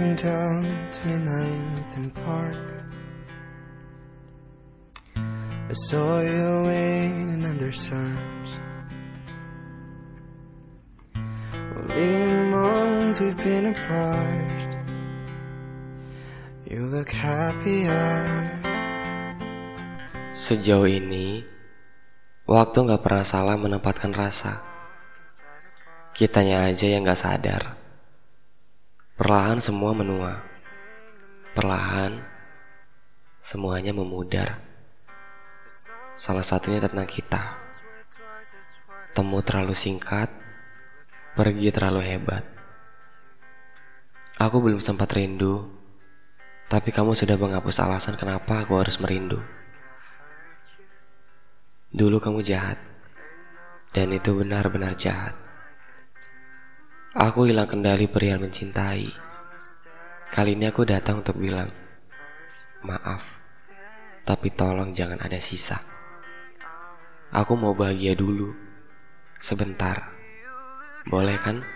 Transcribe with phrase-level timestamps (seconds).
[0.00, 0.64] walking down
[1.04, 2.56] 29th and Park.
[5.68, 8.50] I saw you in their arms.
[11.76, 14.68] Only a month we've been apart.
[16.64, 18.24] You look happier.
[20.32, 21.44] Sejauh ini,
[22.48, 24.64] waktu gak pernah salah menempatkan rasa.
[26.16, 27.79] Kitanya aja yang gak sadar.
[29.20, 30.40] Perlahan semua menua.
[31.52, 32.24] Perlahan,
[33.36, 34.64] semuanya memudar.
[36.16, 37.60] Salah satunya tentang kita.
[39.12, 40.32] Temu terlalu singkat,
[41.36, 42.48] pergi terlalu hebat.
[44.40, 45.68] Aku belum sempat rindu,
[46.72, 49.36] tapi kamu sudah menghapus alasan kenapa aku harus merindu.
[51.92, 52.80] Dulu kamu jahat,
[53.92, 55.49] dan itu benar-benar jahat.
[57.10, 59.10] Aku hilang kendali perihal mencintai.
[60.30, 61.66] Kali ini aku datang untuk bilang,
[62.86, 63.34] maaf,
[64.22, 65.82] tapi tolong jangan ada sisa.
[67.34, 68.54] Aku mau bahagia dulu,
[69.42, 70.06] sebentar.
[71.10, 71.66] Boleh kan?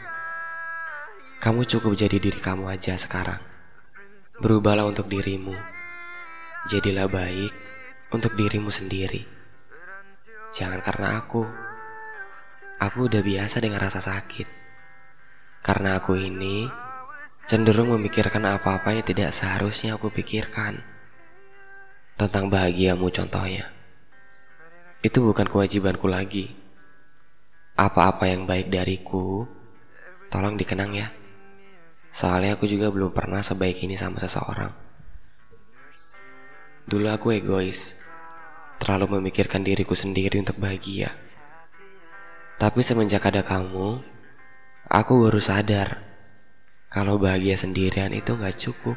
[1.42, 3.42] Kamu cukup jadi diri kamu aja sekarang.
[4.38, 5.58] Berubahlah untuk dirimu.
[6.70, 7.50] Jadilah baik
[8.14, 9.26] untuk dirimu sendiri.
[10.54, 11.42] Jangan karena aku.
[12.78, 14.53] Aku udah biasa dengan rasa sakit.
[15.64, 16.68] Karena aku ini
[17.48, 20.84] cenderung memikirkan apa-apa yang tidak seharusnya aku pikirkan.
[22.20, 23.72] Tentang bahagiamu contohnya.
[25.00, 26.52] Itu bukan kewajibanku lagi.
[27.80, 29.48] Apa-apa yang baik dariku,
[30.28, 31.08] tolong dikenang ya.
[32.12, 34.70] Soalnya aku juga belum pernah sebaik ini sama seseorang.
[36.84, 37.96] Dulu aku egois,
[38.76, 41.16] terlalu memikirkan diriku sendiri untuk bahagia.
[42.60, 44.13] Tapi semenjak ada kamu,
[44.94, 46.06] Aku baru sadar
[46.86, 48.94] kalau bahagia sendirian itu gak cukup.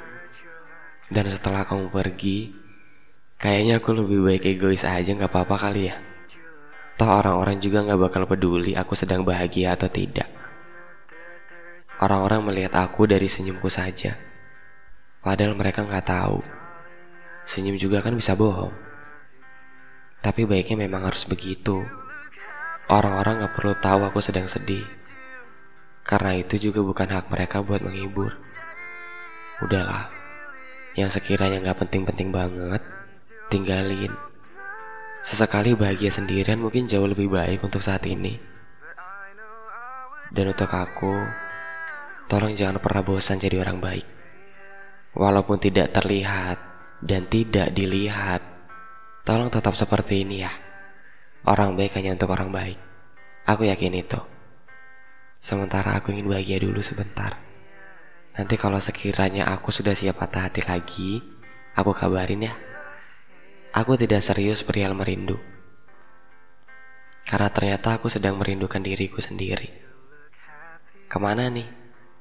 [1.09, 2.53] Dan setelah kamu pergi,
[3.41, 5.97] kayaknya aku lebih baik egois aja gak apa-apa kali ya.
[7.01, 10.29] Toh orang-orang juga gak bakal peduli aku sedang bahagia atau tidak.
[11.97, 14.21] Orang-orang melihat aku dari senyumku saja.
[15.25, 16.45] Padahal mereka gak tahu.
[17.41, 18.69] Senyum juga kan bisa bohong.
[20.21, 21.81] Tapi baiknya memang harus begitu.
[22.85, 24.96] Orang-orang gak perlu tahu aku sedang sedih.
[26.07, 28.31] Karena itu juga bukan hak mereka buat menghibur.
[29.59, 30.07] Udahlah,
[30.95, 32.79] yang sekiranya nggak penting-penting banget,
[33.51, 34.15] tinggalin.
[35.19, 38.39] Sesekali bahagia sendirian mungkin jauh lebih baik untuk saat ini.
[40.31, 41.11] Dan untuk aku,
[42.31, 44.07] tolong jangan pernah bosan jadi orang baik.
[45.11, 46.55] Walaupun tidak terlihat
[47.03, 48.39] dan tidak dilihat,
[49.27, 50.53] tolong tetap seperti ini ya.
[51.43, 52.79] Orang baik hanya untuk orang baik.
[53.43, 54.36] Aku yakin itu.
[55.37, 57.37] Sementara aku ingin bahagia dulu sebentar.
[58.37, 61.21] Nanti kalau sekiranya aku sudah siap patah hati lagi,
[61.73, 62.53] aku kabarin ya.
[63.73, 65.37] Aku tidak serius perihal merindu.
[67.27, 69.69] Karena ternyata aku sedang merindukan diriku sendiri.
[71.05, 71.67] Ke mana nih?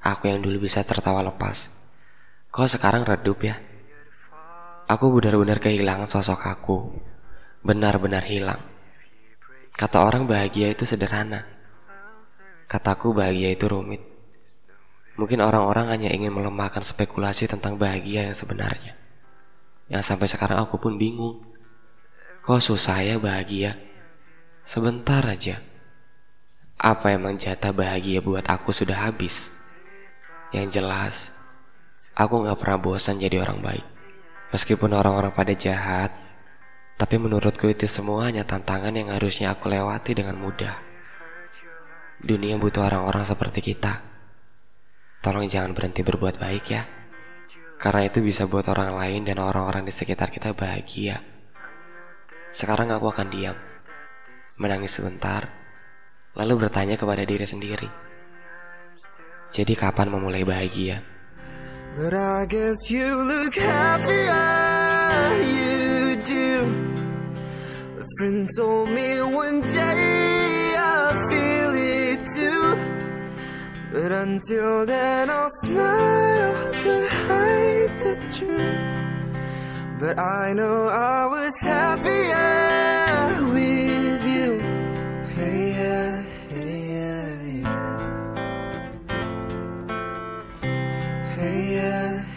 [0.03, 1.73] Aku yang dulu bisa tertawa lepas.
[2.53, 3.57] Kok sekarang redup ya?
[4.87, 6.95] Aku benar-benar kehilangan sosok aku.
[7.65, 8.61] Benar-benar hilang.
[9.75, 11.56] Kata orang bahagia itu sederhana.
[12.67, 14.03] Kataku bahagia itu rumit.
[15.15, 18.99] Mungkin orang-orang hanya ingin melemahkan spekulasi tentang bahagia yang sebenarnya.
[19.87, 21.47] Yang sampai sekarang aku pun bingung.
[22.43, 23.79] Kok susah ya bahagia?
[24.67, 25.63] Sebentar aja.
[26.75, 29.55] Apa emang jatah bahagia buat aku sudah habis?
[30.51, 31.15] Yang jelas,
[32.19, 33.87] aku gak pernah bosan jadi orang baik.
[34.51, 36.11] Meskipun orang-orang pada jahat,
[36.99, 40.86] tapi menurutku itu semua hanya tantangan yang harusnya aku lewati dengan mudah.
[42.17, 44.01] Dunia butuh orang-orang seperti kita.
[45.21, 46.83] Tolong jangan berhenti berbuat baik ya.
[47.77, 51.21] Karena itu bisa buat orang lain dan orang-orang di sekitar kita bahagia.
[52.49, 53.53] Sekarang aku akan diam,
[54.57, 55.45] menangis sebentar,
[56.33, 57.89] lalu bertanya kepada diri sendiri.
[59.53, 61.05] Jadi kapan memulai bahagia?
[61.93, 66.49] But I guess you look happier, you do.
[68.01, 70.26] A friend told me one day
[74.23, 78.97] until then, I'll smile to hide the truth.
[79.99, 84.59] But I know I was happier with you.
[85.37, 86.11] Hey, yeah,
[86.49, 87.29] hey, yeah,
[87.61, 87.85] yeah.
[91.35, 92.36] Hey, yeah.